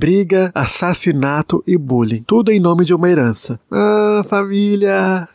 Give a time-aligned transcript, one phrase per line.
[0.00, 2.24] briga, assassinato e bullying.
[2.26, 3.60] Tudo em nome de uma herança.
[3.70, 5.28] Ah, família!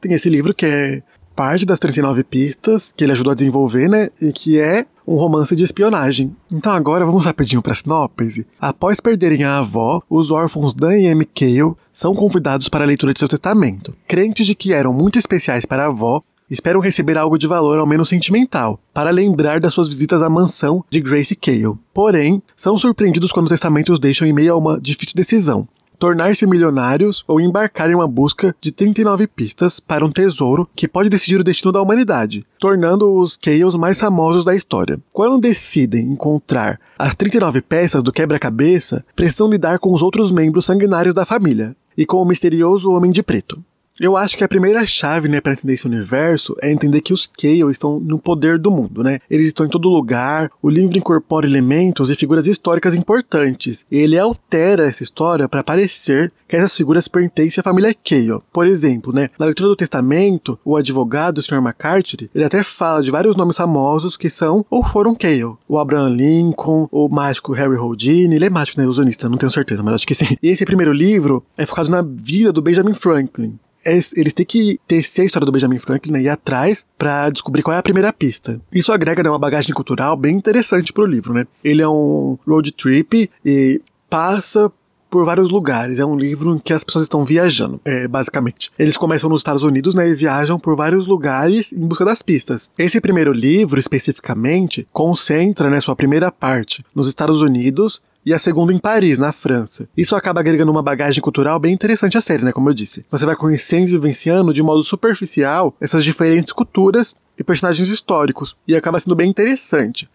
[0.00, 1.02] tem esse livro que é
[1.34, 4.10] parte das 39 pistas que ele ajudou a desenvolver, né?
[4.20, 6.36] E que é um romance de espionagem.
[6.52, 8.46] Então agora vamos rapidinho para a sinopse.
[8.60, 13.14] Após perderem a avó, os órfãos Dan e Amy Cale são convidados para a leitura
[13.14, 13.96] de seu testamento.
[14.06, 16.20] Crentes de que eram muito especiais para a avó,
[16.50, 20.84] esperam receber algo de valor ao menos sentimental, para lembrar das suas visitas à mansão
[20.90, 21.74] de Grace Cale.
[21.92, 25.66] Porém, são surpreendidos quando os deixa em meio a uma difícil decisão
[25.98, 31.08] tornar-se milionários ou embarcar em uma busca de 39 pistas para um tesouro que pode
[31.08, 34.98] decidir o destino da humanidade, tornando os Chaos mais famosos da história.
[35.12, 41.14] Quando decidem encontrar as 39 peças do quebra-cabeça, precisam lidar com os outros membros sanguinários
[41.14, 43.62] da família e com o misterioso Homem de Preto.
[44.00, 47.26] Eu acho que a primeira chave, né, para entender esse universo é entender que os
[47.26, 49.18] Kale estão no poder do mundo, né?
[49.28, 53.84] Eles estão em todo lugar, o livro incorpora elementos e figuras históricas importantes.
[53.90, 58.40] E ele altera essa história para parecer que essas figuras pertencem à família Kale.
[58.52, 61.56] Por exemplo, né, na leitura do testamento, o advogado, o Sr.
[61.56, 65.56] McCarthy, ele até fala de vários nomes famosos que são ou foram Kale.
[65.68, 69.82] O Abraham Lincoln, o mágico Harry Houdini, ele é mágico, né, ilusionista, não tenho certeza,
[69.82, 70.36] mas acho que sim.
[70.40, 75.22] E esse primeiro livro é focado na vida do Benjamin Franklin eles têm que tecer
[75.22, 78.60] a história do Benjamin Franklin e ir atrás para descobrir qual é a primeira pista.
[78.72, 81.46] Isso agrega né, uma bagagem cultural bem interessante pro livro, né?
[81.62, 84.70] Ele é um road trip e passa
[85.10, 85.98] por vários lugares.
[85.98, 88.70] É um livro em que as pessoas estão viajando, é, basicamente.
[88.78, 92.70] Eles começam nos Estados Unidos, né, e viajam por vários lugares em busca das pistas.
[92.78, 98.74] Esse primeiro livro, especificamente, concentra, né, sua primeira parte nos Estados Unidos e a segunda
[98.74, 99.88] em Paris, na França.
[99.96, 102.52] Isso acaba agregando uma bagagem cultural bem interessante à série, né?
[102.52, 103.06] Como eu disse.
[103.10, 108.76] Você vai conhecendo e vivenciando de modo superficial essas diferentes culturas e personagens históricos, e
[108.76, 110.10] acaba sendo bem interessante.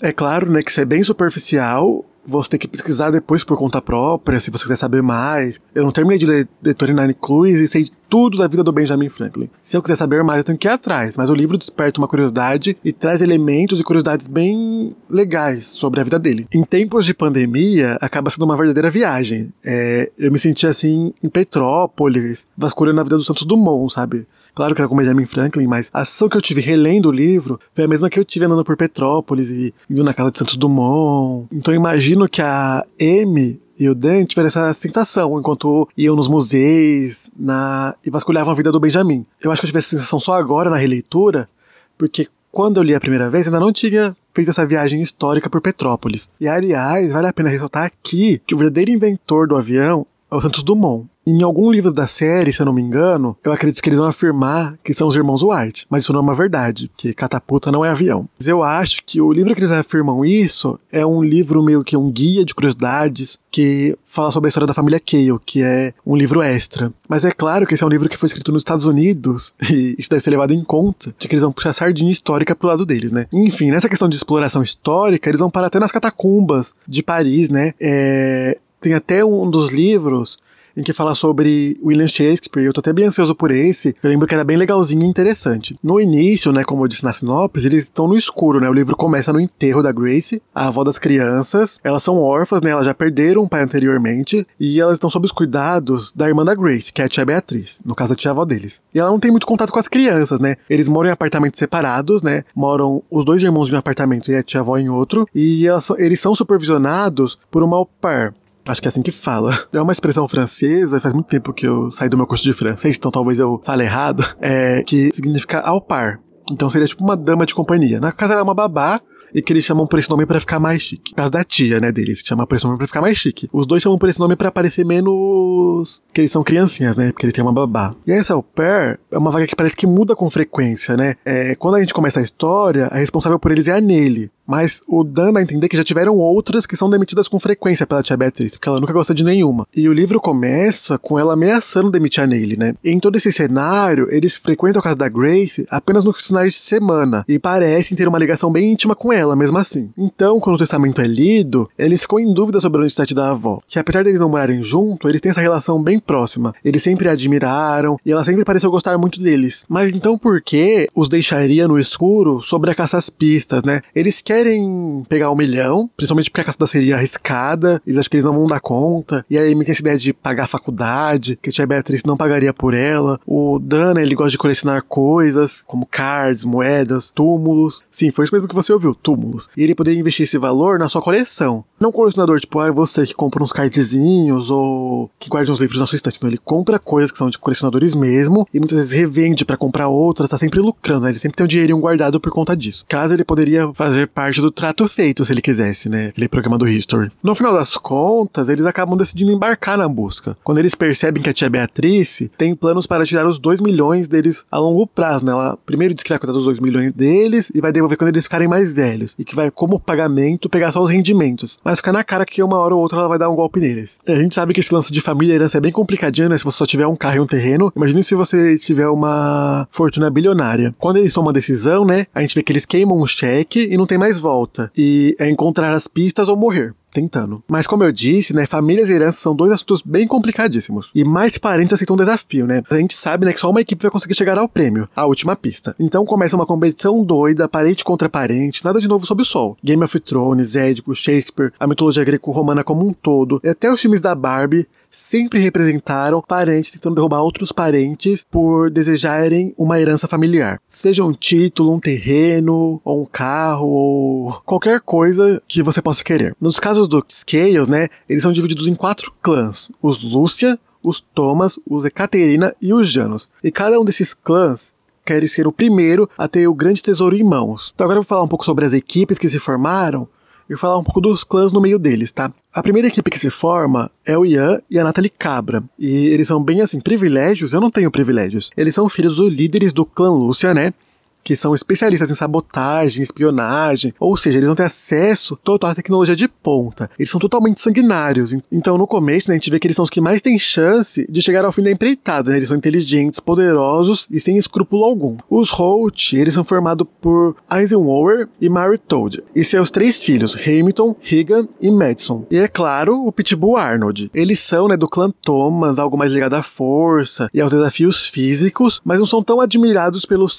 [0.00, 3.80] É claro, né, que isso é bem superficial, você tem que pesquisar depois por conta
[3.80, 5.60] própria, se você quiser saber mais.
[5.74, 9.08] Eu não terminei de ler The 39 Clues e sei tudo da vida do Benjamin
[9.08, 9.48] Franklin.
[9.62, 11.16] Se eu quiser saber mais, eu tenho que ir atrás.
[11.16, 16.04] Mas o livro desperta uma curiosidade e traz elementos e curiosidades bem legais sobre a
[16.04, 16.46] vida dele.
[16.52, 19.52] Em tempos de pandemia, acaba sendo uma verdadeira viagem.
[19.64, 24.26] É, eu me senti assim em Petrópolis, vasculhando a vida do Santos Dumont, sabe?
[24.60, 27.58] Claro que era com Benjamin Franklin, mas a ação que eu tive relendo o livro
[27.72, 30.54] foi a mesma que eu tive andando por Petrópolis e indo na casa de Santos
[30.54, 31.48] Dumont.
[31.50, 36.28] Então eu imagino que a M e o Dan tiveram essa sensação enquanto iam nos
[36.28, 37.94] museus na...
[38.04, 39.24] e vasculhavam a vida do Benjamin.
[39.42, 41.48] Eu acho que eu tive essa sensação só agora na releitura,
[41.96, 45.62] porque quando eu li a primeira vez, ainda não tinha feito essa viagem histórica por
[45.62, 46.28] Petrópolis.
[46.38, 50.42] E aliás, vale a pena ressaltar aqui que o verdadeiro inventor do avião é o
[50.42, 51.08] Santos Dumont.
[51.26, 54.08] Em algum livro da série, se eu não me engano, eu acredito que eles vão
[54.08, 57.84] afirmar que são os irmãos White, mas isso não é uma verdade, porque catapulta não
[57.84, 58.28] é avião.
[58.38, 61.96] Mas eu acho que o livro que eles afirmam isso é um livro meio que
[61.96, 66.16] um guia de curiosidades que fala sobre a história da família Cale, que é um
[66.16, 66.92] livro extra.
[67.08, 69.94] Mas é claro que esse é um livro que foi escrito nos Estados Unidos, e
[69.98, 72.86] isso deve ser levado em conta, de que eles vão puxar sardinha histórica pro lado
[72.86, 73.26] deles, né?
[73.32, 77.74] Enfim, nessa questão de exploração histórica, eles vão parar até nas catacumbas de Paris, né?
[77.78, 78.56] É...
[78.80, 80.38] Tem até um dos livros
[80.76, 82.64] em que fala sobre William Shakespeare.
[82.64, 83.94] Eu tô até bem ansioso por esse.
[84.02, 85.76] Eu lembro que era bem legalzinho e interessante.
[85.82, 88.68] No início, né, como eu disse na sinopse, eles estão no escuro, né?
[88.68, 91.78] O livro começa no enterro da Grace, a avó das crianças.
[91.82, 92.70] Elas são órfãs, né?
[92.70, 96.54] Elas já perderam um pai anteriormente e elas estão sob os cuidados da irmã da
[96.54, 98.82] Grace, que é a tia Beatriz, no caso a tia avó deles.
[98.94, 100.56] E ela não tem muito contato com as crianças, né?
[100.68, 102.44] Eles moram em apartamentos separados, né?
[102.54, 105.28] Moram os dois irmãos em um apartamento e a tia avó em outro.
[105.34, 108.34] E elas, eles são supervisionados por uma au pair,
[108.70, 109.58] Acho que é assim que fala.
[109.72, 112.96] É uma expressão francesa, faz muito tempo que eu saí do meu curso de francês,
[112.96, 116.20] então talvez eu fale errado, é, que significa au par.
[116.50, 117.98] Então seria tipo uma dama de companhia.
[118.00, 119.00] Na casa ela é uma babá,
[119.34, 121.10] e que eles chamam por esse nome para ficar mais chique.
[121.12, 123.48] Por causa da tia, né, deles, chama por esse nome pra ficar mais chique.
[123.52, 126.02] Os dois chamam por esse nome para parecer menos.
[126.12, 127.94] que eles são criancinhas, né, porque eles têm uma babá.
[128.06, 131.16] E essa au pair é uma vaga que parece que muda com frequência, né.
[131.24, 134.30] É, quando a gente começa a história, a responsável por eles é a Nelly.
[134.50, 137.86] Mas o Dan dá a entender que já tiveram outras que são demitidas com frequência
[137.86, 139.64] pela tia Beatriz, porque ela nunca gosta de nenhuma.
[139.74, 142.74] E o livro começa com ela ameaçando demitir a Neile, né?
[142.82, 146.58] E em todo esse cenário, eles frequentam a casa da Grace apenas nos finais de
[146.58, 149.90] semana e parecem ter uma ligação bem íntima com ela, mesmo assim.
[149.96, 153.60] Então, quando o testamento é lido, eles ficam em dúvida sobre a identidade da avó,
[153.68, 156.52] que apesar deles não morarem junto, eles têm essa relação bem próxima.
[156.64, 159.64] Eles sempre a admiraram e ela sempre pareceu gostar muito deles.
[159.68, 163.82] Mas então por que os deixaria no escuro sobre a caça às pistas, né?
[163.94, 168.16] Eles querem querem pegar um milhão, principalmente porque a caçada seria arriscada, eles acham que
[168.16, 171.38] eles não vão dar conta, e aí me tem essa ideia de pagar a faculdade,
[171.42, 173.20] que a tia Beatriz não pagaria por ela.
[173.26, 177.84] O Dana, ele gosta de colecionar coisas, como cards, moedas, túmulos.
[177.90, 179.48] Sim, foi isso mesmo que você ouviu, túmulos.
[179.56, 181.64] E ele poderia investir esse valor na sua coleção.
[181.78, 185.86] Não colecionador, tipo, ah, você que compra uns cardzinhos ou que guarda uns livros na
[185.86, 186.22] sua estante.
[186.22, 189.88] Não, ele compra coisas que são de colecionadores mesmo e muitas vezes revende para comprar
[189.88, 191.10] outras, tá sempre lucrando, né?
[191.10, 192.84] Ele sempre tem um dinheirinho guardado por conta disso.
[192.88, 196.08] Caso ele poderia fazer parte parte do trato feito, se ele quisesse, né?
[196.08, 197.10] Aquele programa do History.
[197.22, 200.36] No final das contas, eles acabam decidindo embarcar na busca.
[200.44, 204.44] Quando eles percebem que a tia Beatriz tem planos para tirar os 2 milhões deles
[204.50, 205.32] a longo prazo, né?
[205.32, 208.24] Ela primeiro diz que vai cuidar dos 2 milhões deles e vai devolver quando eles
[208.24, 209.16] ficarem mais velhos.
[209.18, 211.58] E que vai, como pagamento, pegar só os rendimentos.
[211.64, 213.98] Mas fica na cara que uma hora ou outra ela vai dar um golpe neles.
[214.06, 216.38] A gente sabe que esse lance de família e herança é bem complicadinho, né?
[216.38, 220.08] Se você só tiver um carro e um terreno, imagine se você tiver uma fortuna
[220.08, 220.72] bilionária.
[220.78, 222.06] Quando eles tomam a decisão, né?
[222.14, 224.70] A gente vê que eles queimam o cheque e não tem mais volta.
[224.76, 227.42] E é encontrar as pistas ou morrer tentando.
[227.48, 230.90] Mas como eu disse, né, famílias e heranças são dois assuntos bem complicadíssimos.
[230.94, 232.62] E mais parentes aceitam um desafio, né?
[232.70, 235.36] A gente sabe, né, que só uma equipe vai conseguir chegar ao prêmio, a última
[235.36, 235.74] pista.
[235.78, 239.56] Então começa uma competição doida, parente contra parente, nada de novo sob o sol.
[239.62, 244.00] Game of Thrones, Édipo, Shakespeare, a mitologia greco-romana como um todo, e até os filmes
[244.00, 250.60] da Barbie sempre representaram parentes tentando derrubar outros parentes por desejarem uma herança familiar.
[250.66, 256.34] Seja um título, um terreno, ou um carro, ou qualquer coisa que você possa querer.
[256.40, 261.58] Nos casos dos Scales, né, eles são divididos em quatro clãs: os Lúcia, os Thomas,
[261.66, 263.28] os Ekaterina e os Janos.
[263.44, 264.72] E cada um desses clãs
[265.04, 267.72] quer ser o primeiro a ter o grande tesouro em mãos.
[267.74, 270.08] Então agora eu vou falar um pouco sobre as equipes que se formaram
[270.50, 272.32] e falar um pouco dos clãs no meio deles, tá?
[272.52, 275.62] A primeira equipe que se forma é o Ian e a Natalie Cabra.
[275.78, 278.50] E eles são bem assim, privilégios, eu não tenho privilégios.
[278.56, 280.74] Eles são filhos dos líderes do clã Lúcia, né?
[281.22, 286.16] Que são especialistas em sabotagem, espionagem, ou seja, eles não têm acesso total à tecnologia
[286.16, 286.90] de ponta.
[286.98, 288.34] Eles são totalmente sanguinários.
[288.50, 291.06] Então, no começo, né, a gente vê que eles são os que mais têm chance
[291.08, 292.30] de chegar ao fim da empreitada.
[292.30, 292.38] Né?
[292.38, 295.16] Eles são inteligentes, poderosos e sem escrúpulo algum.
[295.28, 300.96] Os Holt, eles são formados por Eisenhower e Mary Toad, e seus três filhos, Hamilton,
[301.00, 302.26] Regan e Madison.
[302.30, 304.10] E é claro, o Pitbull Arnold.
[304.14, 308.80] Eles são, né, do clã Thomas, algo mais ligado à força e aos desafios físicos,
[308.84, 310.38] mas não são tão admirados pelos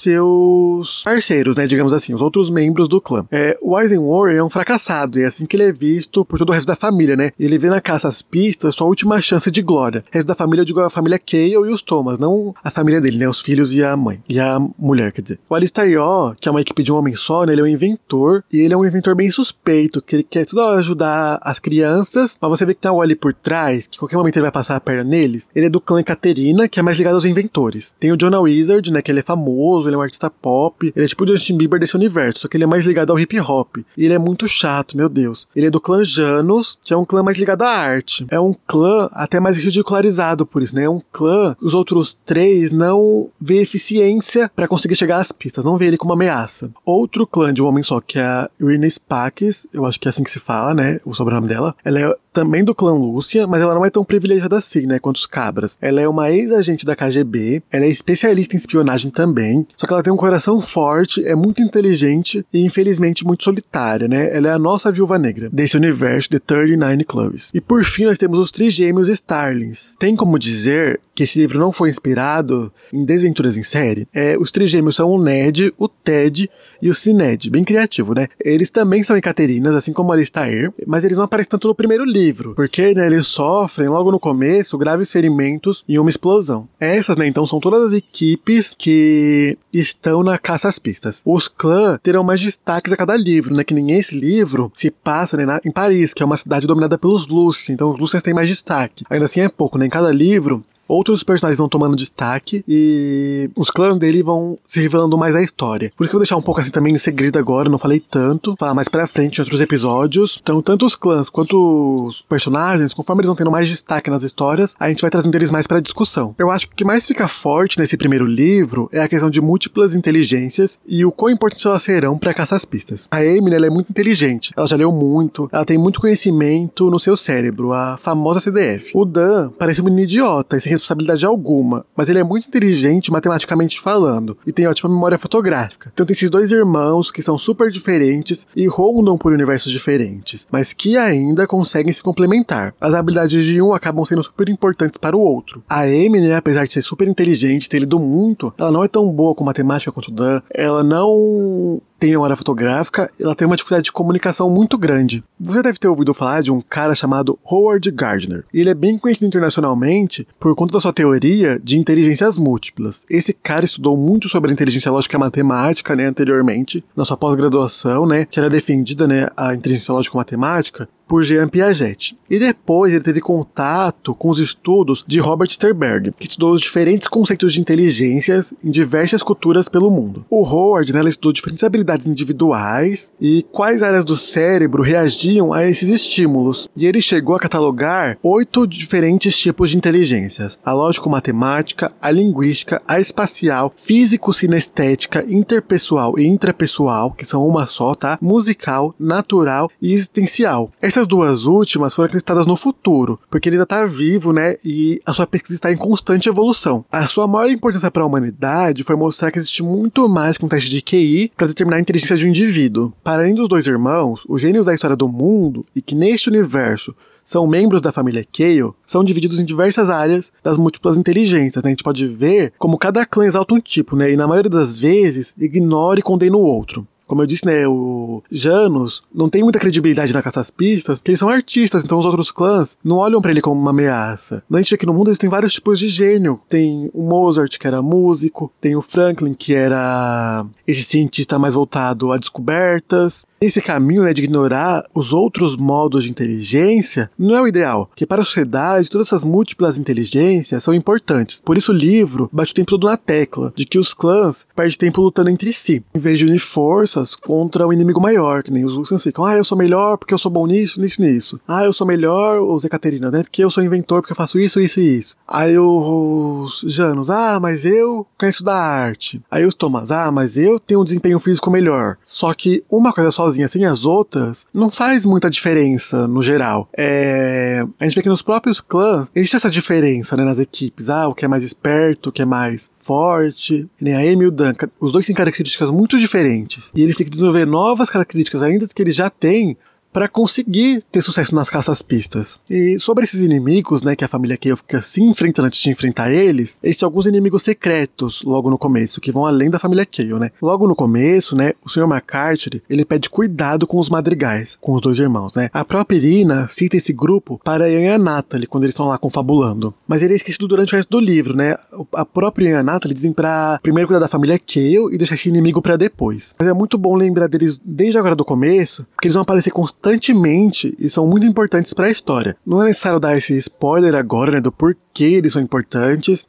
[0.72, 3.24] seus parceiros, né, digamos assim, os outros membros do clã.
[3.30, 6.50] É, o Eisenhower é um fracassado, e é assim que ele é visto por todo
[6.50, 7.32] o resto da família, né?
[7.38, 10.04] Ele vê na caça às pistas sua última chance de glória.
[10.08, 13.00] O resto da família, eu digo a família Cale e os Thomas, não a família
[13.00, 15.38] dele, né, os filhos e a mãe, e a mulher, quer dizer.
[15.48, 15.98] O Alistair,
[16.40, 18.74] que é uma equipe de um homem só, né, ele é um inventor, e ele
[18.74, 22.74] é um inventor bem suspeito, que ele quer tudo ajudar as crianças, mas você vê
[22.74, 25.48] que tem algo ali por trás, que qualquer momento ele vai passar a perna neles.
[25.54, 27.94] Ele é do clã Caterina, que é mais ligado aos inventores.
[27.98, 31.04] Tem o Jonah Wizard, né, que ele é famoso, ele é um artista pop, ele
[31.04, 33.38] é tipo o Justin Bieber desse universo, só que ele é mais ligado ao hip
[33.40, 33.78] hop.
[33.96, 35.48] E ele é muito chato, meu Deus.
[35.54, 38.26] Ele é do clã Janus, que é um clã mais ligado à arte.
[38.30, 40.84] É um clã até mais ridicularizado por isso, né?
[40.84, 45.78] É um clã os outros três não vê eficiência para conseguir chegar às pistas, não
[45.78, 46.70] vê ele como ameaça.
[46.84, 50.10] Outro clã de um homem só, que é a Irina Spakis, eu acho que é
[50.10, 51.00] assim que se fala, né?
[51.04, 51.74] O sobrenome dela.
[51.84, 55.16] Ela é também do clã Lúcia, mas ela não é tão privilegiada assim, né, quanto
[55.16, 55.76] os cabras.
[55.80, 60.02] Ela é uma ex-agente da KGB, ela é especialista em espionagem também, só que ela
[60.02, 64.34] tem um coração forte, é muito inteligente e infelizmente muito solitária, né?
[64.36, 67.50] Ela é a nossa viúva negra desse universo de 39 Clubs.
[67.52, 69.94] E por fim nós temos os trigêmeos Starlings.
[69.98, 74.08] Tem como dizer que esse livro não foi inspirado em desventuras em série?
[74.12, 76.50] É, os trigêmeos são o Ned, o Ted
[76.80, 78.28] e o Cined, bem criativo, né?
[78.44, 82.54] Eles também são Ecaterinas, assim como Alistair, mas eles não aparecem tanto no primeiro livro
[82.54, 86.68] porque né, eles sofrem logo no começo graves ferimentos e uma explosão.
[86.78, 91.22] Essas, né, então, são todas as equipes que estão na caça às pistas.
[91.24, 95.36] Os clãs terão mais destaques a cada livro, né, que nem esse livro se passa
[95.36, 98.34] né, na, em Paris, que é uma cidade dominada pelos Lúcios, então os Lúcios têm
[98.34, 99.04] mais destaque.
[99.10, 103.70] Ainda assim é pouco, né, em cada livro outros personagens vão tomando destaque e os
[103.70, 105.90] clãs dele vão se revelando mais a história.
[105.96, 108.00] Por isso que eu vou deixar um pouco assim também em segredo agora, não falei
[108.00, 110.38] tanto, falar mais pra frente em outros episódios.
[110.42, 114.74] Então, tanto os clãs quanto os personagens, conforme eles vão tendo mais destaque nas histórias,
[114.78, 116.34] a gente vai trazendo eles mais pra discussão.
[116.38, 119.40] Eu acho que o que mais fica forte nesse primeiro livro é a questão de
[119.40, 123.08] múltiplas inteligências e o quão importantes elas serão para caçar as pistas.
[123.10, 126.98] A Amy, ela é muito inteligente, ela já leu muito, ela tem muito conhecimento no
[126.98, 128.90] seu cérebro, a famosa CDF.
[128.94, 133.10] O Dan parece um menino idiota e sem responsabilidade alguma, mas ele é muito inteligente
[133.10, 135.90] matematicamente falando e tem ótima memória fotográfica.
[135.92, 140.72] Então tem esses dois irmãos que são super diferentes e rondam por universos diferentes, mas
[140.72, 142.74] que ainda conseguem se complementar.
[142.80, 145.62] As habilidades de um acabam sendo super importantes para o outro.
[145.68, 149.10] A Amy, né, apesar de ser super inteligente, ter lido muito, ela não é tão
[149.10, 150.40] boa com matemática quanto o Dan.
[150.50, 155.22] Ela não tem memória fotográfica, ela tem uma dificuldade de comunicação muito grande.
[155.38, 158.44] Você deve ter ouvido falar de um cara chamado Howard Gardner.
[158.52, 163.06] Ele é bem conhecido internacionalmente por conta da sua teoria de inteligências múltiplas.
[163.08, 168.24] Esse cara estudou muito sobre a inteligência lógica matemática, né, anteriormente, na sua pós-graduação, né,
[168.28, 172.16] que era defendida, né, a inteligência lógica matemática, por Jean Piaget.
[172.30, 177.08] E depois ele teve contato com os estudos de Robert Sternberg, que estudou os diferentes
[177.08, 180.24] conceitos de inteligências em diversas culturas pelo mundo.
[180.30, 185.88] O Howard né, estudou diferentes habilidades individuais e quais áreas do cérebro reagiam a esses
[185.88, 186.68] estímulos.
[186.76, 193.00] E ele chegou a catalogar oito diferentes tipos de inteligências: a lógico-matemática, a linguística, a
[193.00, 198.18] espacial, físico-sinestética, interpessoal e intrapessoal, que são uma só, tá?
[198.20, 200.70] Musical, natural e existencial.
[200.80, 204.56] Essas essas duas últimas foram acreditadas no futuro, porque ele ainda está vivo, né?
[204.64, 206.84] E a sua pesquisa está em constante evolução.
[206.90, 210.48] A sua maior importância para a humanidade foi mostrar que existe muito mais que um
[210.48, 212.92] teste de QI para determinar a inteligência de um indivíduo.
[213.02, 216.94] Para além dos dois irmãos, os gênios da história do mundo e que neste universo
[217.24, 221.62] são membros da família Kale, são divididos em diversas áreas das múltiplas inteligências.
[221.62, 221.68] Né?
[221.68, 224.10] A gente pode ver como cada clã exalta um tipo, né?
[224.10, 228.22] E na maioria das vezes ignora e condena o outro como eu disse, né, o
[228.30, 232.06] Janus não tem muita credibilidade na caça às pistas, porque eles são artistas, então os
[232.06, 234.42] outros clãs não olham para ele como uma ameaça.
[234.50, 236.40] A gente que no mundo existem vários tipos de gênio.
[236.48, 242.12] Tem o Mozart, que era músico, tem o Franklin, que era esse cientista mais voltado
[242.12, 247.48] a descobertas, esse caminho né, de ignorar os outros modos de inteligência não é o
[247.48, 251.40] ideal, porque para a sociedade todas essas múltiplas inteligências são importantes.
[251.44, 254.78] Por isso o livro bate o tempo todo na tecla de que os clãs perdem
[254.78, 258.64] tempo lutando entre si, em vez de unir forças contra um inimigo maior, que nem
[258.64, 261.40] os Lucians ficam, ah, eu sou melhor porque eu sou bom nisso, nisso, nisso.
[261.46, 264.60] Ah, eu sou melhor, os Ecaterina, né, porque eu sou inventor, porque eu faço isso,
[264.60, 265.16] isso e isso.
[265.26, 269.20] Aí os Janos, ah, mas eu conheço da arte.
[269.30, 271.96] Aí os Thomas, ah, mas eu tem um desempenho físico melhor.
[272.04, 276.68] Só que uma coisa sozinha sem as outras não faz muita diferença no geral.
[276.76, 277.64] É...
[277.78, 280.88] A gente vê que nos próprios clãs existe essa diferença né, nas equipes.
[280.88, 283.68] Ah, o que é mais esperto, o que é mais forte.
[283.80, 284.52] Nem a Amy e o Dan.
[284.80, 286.70] Os dois têm características muito diferentes.
[286.74, 289.56] E eles têm que desenvolver novas características ainda que eles já têm
[289.92, 292.40] para conseguir ter sucesso nas caças pistas.
[292.48, 296.10] E sobre esses inimigos, né, que a família Kayle fica se enfrentando antes de enfrentar
[296.10, 300.30] eles, existem alguns inimigos secretos logo no começo, que vão além da família Kayle, né?
[300.40, 301.82] Logo no começo, né, o Sr.
[301.82, 305.50] McCarthy, ele pede cuidado com os madrigais, com os dois irmãos, né?
[305.52, 309.74] A própria Irina cita esse grupo para Ian e Natalie, quando eles estão lá confabulando.
[309.86, 311.56] Mas ele é esquecido durante o resto do livro, né?
[311.94, 315.28] A própria Ian e Natalie dizem pra primeiro cuidar da família Kayle e deixar esse
[315.28, 316.34] inimigo para depois.
[316.38, 319.81] Mas é muito bom lembrar deles desde agora do começo, porque eles vão aparecer constantemente
[319.82, 322.36] constantemente e são muito importantes para a história.
[322.46, 326.28] Não é necessário dar esse spoiler agora, né, do porquê eles são importantes,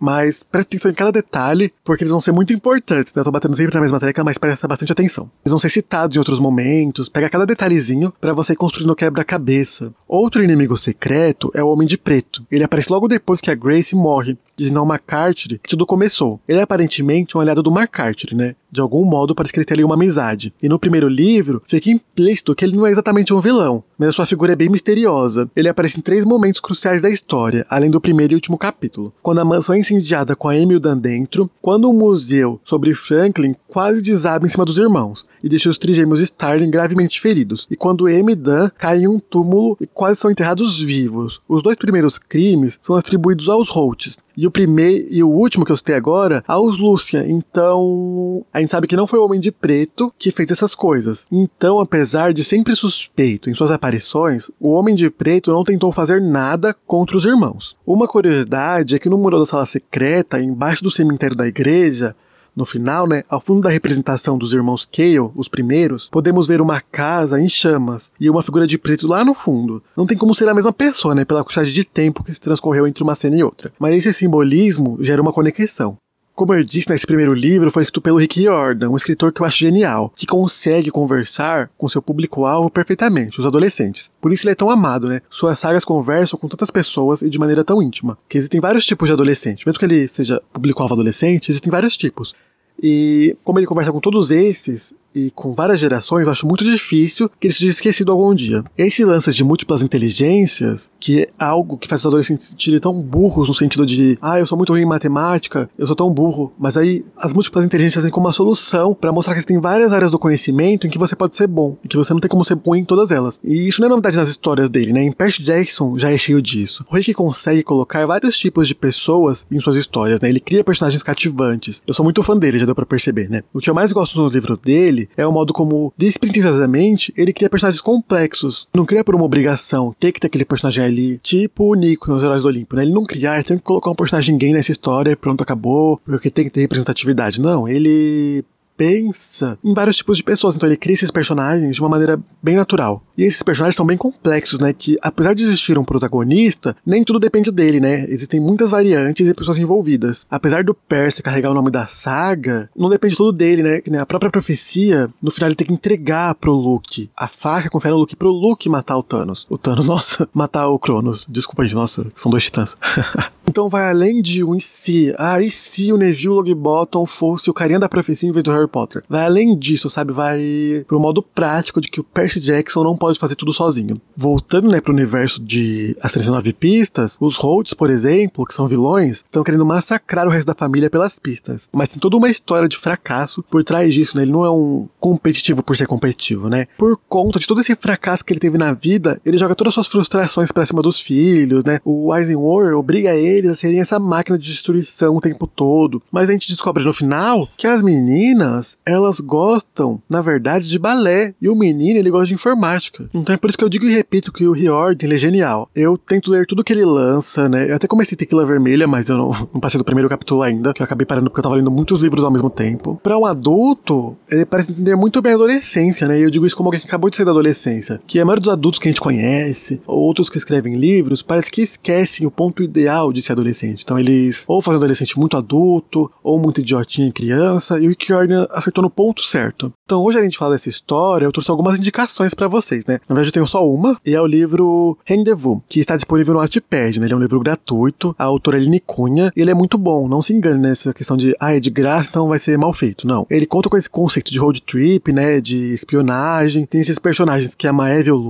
[0.00, 3.20] mas preste atenção em cada detalhe, porque eles vão ser muito importantes, né?
[3.20, 5.30] Eu tô batendo sempre na mesma tecla, mas presta bastante atenção.
[5.44, 9.92] Eles vão ser citados em outros momentos, pega cada detalhezinho para você ir construindo quebra-cabeça.
[10.08, 12.46] Outro inimigo secreto é o Homem de Preto.
[12.50, 16.40] Ele aparece logo depois que a Grace morre, dizendo ao McCarthy que tudo começou.
[16.48, 18.56] Ele é aparentemente um aliado do McCarthy, né?
[18.70, 20.54] De algum modo parece que ele tem ali uma amizade.
[20.62, 24.12] E no primeiro livro, fica implícito que ele não é exatamente um vilão, mas a
[24.12, 25.50] sua figura é bem misteriosa.
[25.56, 29.12] Ele aparece em três momentos cruciais da história, além do primeiro e último capítulo.
[29.22, 34.02] Quando a mansão é incendiada com a Dan dentro, quando um museu sobre Franklin quase
[34.02, 38.32] desaba em cima dos irmãos e deixa os trigêmeos Starling gravemente feridos, e quando Amy
[38.32, 41.40] e Dan caem em um túmulo e quase são enterrados vivos.
[41.48, 45.72] Os dois primeiros crimes são atribuídos aos Holtz, e o primeiro e o último que
[45.72, 47.26] eu citei agora, aos Lucian.
[47.26, 51.26] Então, a gente sabe que não foi o Homem de Preto que fez essas coisas.
[51.30, 56.22] Então, apesar de sempre suspeito em suas aparições, o Homem de Preto não tentou fazer
[56.22, 57.76] nada contra os irmãos.
[57.86, 62.16] Uma curiosidade é que no muro da sala secreta, embaixo do cemitério da igreja,
[62.54, 66.80] no final, né, ao fundo da representação dos irmãos Cale, os primeiros, podemos ver uma
[66.80, 69.82] casa em chamas e uma figura de preto lá no fundo.
[69.96, 72.86] Não tem como ser a mesma pessoa, né, pela quantidade de tempo que se transcorreu
[72.86, 73.72] entre uma cena e outra.
[73.78, 75.96] Mas esse simbolismo gera uma conexão.
[76.40, 79.46] Como eu disse nesse primeiro livro, foi escrito pelo Rick Jordan, um escritor que eu
[79.46, 84.10] acho genial, que consegue conversar com seu público-alvo perfeitamente, os adolescentes.
[84.22, 85.20] Por isso ele é tão amado, né?
[85.28, 88.16] Suas sagas conversam com tantas pessoas e de maneira tão íntima.
[88.26, 89.66] Que existem vários tipos de adolescente.
[89.66, 92.34] Mesmo que ele seja público-alvo adolescente, existem vários tipos.
[92.82, 97.30] E como ele conversa com todos esses, e com várias gerações, eu acho muito difícil
[97.40, 98.64] que ele seja esquecido algum dia.
[98.76, 103.00] Esse lance de múltiplas inteligências, que é algo que faz os adolescentes se sentirem tão
[103.00, 106.52] burros no sentido de, ah, eu sou muito ruim em matemática, eu sou tão burro,
[106.58, 110.10] mas aí as múltiplas inteligências vêm como uma solução para mostrar que tem várias áreas
[110.10, 112.54] do conhecimento em que você pode ser bom e que você não tem como ser
[112.54, 113.40] bom em todas elas.
[113.42, 115.02] E isso não é novidade nas histórias dele, né?
[115.02, 116.84] Em Percy Jackson já é cheio disso.
[116.90, 120.28] O Rick consegue colocar vários tipos de pessoas em suas histórias, né?
[120.28, 121.82] Ele cria personagens cativantes.
[121.86, 123.42] Eu sou muito fã dele, já deu para perceber, né?
[123.52, 127.32] O que eu mais gosto nos livros dele dele é o modo como, despretensiosamente, ele
[127.32, 128.68] cria personagens complexos.
[128.74, 132.22] Não cria por uma obrigação, tem que ter aquele personagem ali, tipo o Nico nos
[132.22, 132.82] Heróis do Olimpo, né?
[132.82, 136.30] Ele não criar, tem que colocar um personagem gay nessa história e pronto, acabou, porque
[136.30, 137.40] tem que ter representatividade.
[137.40, 138.44] Não, ele
[138.76, 140.56] pensa em vários tipos de pessoas.
[140.56, 143.02] Então ele cria esses personagens de uma maneira bem natural.
[143.20, 144.72] E esses personagens são bem complexos, né?
[144.72, 148.06] Que apesar de existir um protagonista, nem tudo depende dele, né?
[148.08, 150.26] Existem muitas variantes e pessoas envolvidas.
[150.30, 153.82] Apesar do Percy carregar o nome da saga, não depende tudo dele, né?
[153.82, 153.94] Que?
[153.94, 157.10] A própria profecia, no final ele tem que entregar pro Luke.
[157.14, 159.46] A faca confere ao Luke pro Luke matar o Thanos.
[159.50, 161.26] O Thanos, nossa, matar o Cronos.
[161.28, 162.74] Desculpa, gente, nossa, são dois titãs.
[163.46, 165.14] então vai além de um e se.
[165.18, 168.66] Ah, e se o Neville Longbottom fosse o carinha da profecia em vez do Harry
[168.66, 169.04] Potter?
[169.06, 170.10] Vai além disso, sabe?
[170.10, 174.00] Vai pro modo prático de que o Percy Jackson não pode fazer tudo sozinho.
[174.16, 179.18] Voltando, né, pro universo de As 39 Pistas, os Holtz, por exemplo, que são vilões,
[179.18, 181.68] estão querendo massacrar o resto da família pelas pistas.
[181.72, 184.22] Mas tem toda uma história de fracasso por trás disso, né?
[184.22, 186.66] Ele não é um competitivo por ser competitivo, né?
[186.78, 189.74] Por conta de todo esse fracasso que ele teve na vida, ele joga todas as
[189.74, 191.80] suas frustrações para cima dos filhos, né?
[191.84, 196.02] O Eisenhower obriga eles a serem essa máquina de destruição o tempo todo.
[196.10, 201.34] Mas a gente descobre no final que as meninas, elas gostam, na verdade, de balé.
[201.40, 202.89] E o menino, ele gosta de informática.
[203.14, 205.68] Então é por isso que eu digo e repito que o Riordan, ele é genial.
[205.74, 207.70] Eu tento ler tudo que ele lança, né?
[207.70, 210.82] Eu até comecei Tequila Vermelha, mas eu não, não passei do primeiro capítulo ainda, que
[210.82, 212.98] eu acabei parando porque eu tava lendo muitos livros ao mesmo tempo.
[213.02, 216.18] Para um adulto, ele parece entender muito bem a adolescência, né?
[216.18, 218.00] E eu digo isso como alguém que acabou de sair da adolescência.
[218.06, 221.50] Que a maioria dos adultos que a gente conhece, ou outros que escrevem livros, parece
[221.50, 223.82] que esquecem o ponto ideal de ser adolescente.
[223.82, 228.46] Então eles ou fazem adolescente muito adulto, ou muito idiotinho em criança, e o Riordan
[228.50, 229.72] acertou no ponto certo.
[229.84, 232.98] Então hoje a gente fala dessa história, eu trouxe algumas indicações para vocês né?
[233.08, 236.40] Na verdade, eu tenho só uma, e é o livro Rendezvous, que está disponível no
[236.40, 237.06] Wattpad, né?
[237.06, 240.08] Ele é um livro gratuito, a autora é Aline Cunha, e ele é muito bom,
[240.08, 243.06] não se engane nessa questão de, ah, é de graça, então vai ser mal feito.
[243.06, 243.26] Não.
[243.30, 245.40] Ele conta com esse conceito de road trip, né?
[245.40, 248.20] De espionagem, tem esses personagens que é a Maeve e o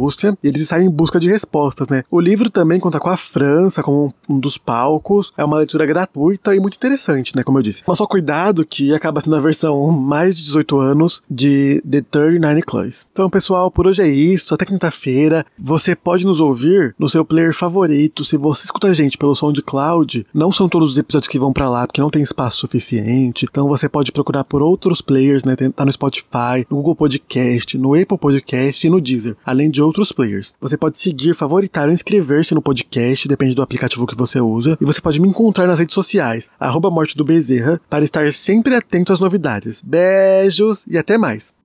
[0.42, 2.02] e eles saem em busca de respostas, né?
[2.10, 6.54] O livro também conta com a França como um dos palcos, é uma leitura gratuita
[6.54, 7.42] e muito interessante, né?
[7.42, 7.82] Como eu disse.
[7.86, 12.62] Mas só cuidado que acaba sendo a versão mais de 18 anos de The 39
[12.62, 13.06] Clubs.
[13.12, 14.39] Então, pessoal, por hoje é isso.
[14.52, 15.44] Até quinta-feira.
[15.58, 18.24] Você pode nos ouvir no seu player favorito.
[18.24, 21.38] Se você escuta a gente pelo som de cloud, não são todos os episódios que
[21.38, 23.46] vão para lá, porque não tem espaço suficiente.
[23.50, 25.54] Então você pode procurar por outros players, né?
[25.74, 30.12] Tá no Spotify, no Google Podcast, no Apple Podcast e no Deezer, além de outros
[30.12, 30.52] players.
[30.60, 34.76] Você pode seguir, favoritar ou inscrever-se no podcast, depende do aplicativo que você usa.
[34.80, 38.74] E você pode me encontrar nas redes sociais, arroba Morte do Bezerra, para estar sempre
[38.74, 39.82] atento às novidades.
[39.82, 41.59] Beijos e até mais!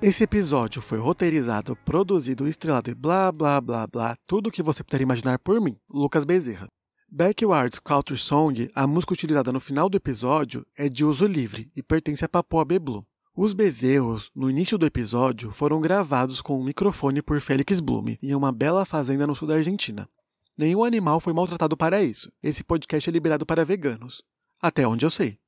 [0.00, 4.84] Esse episódio foi roteirizado, produzido, estrelado e blá blá blá blá, tudo o que você
[4.84, 6.68] puder imaginar por mim, Lucas Bezerra.
[7.10, 11.82] Backwards Culture Song, a música utilizada no final do episódio, é de uso livre e
[11.82, 13.04] pertence a Papua Beblu.
[13.34, 18.36] Os bezerros, no início do episódio, foram gravados com um microfone por Félix Blume, em
[18.36, 20.08] uma bela fazenda no sul da Argentina.
[20.56, 22.30] Nenhum animal foi maltratado para isso.
[22.40, 24.22] Esse podcast é liberado para veganos.
[24.62, 25.38] Até onde eu sei.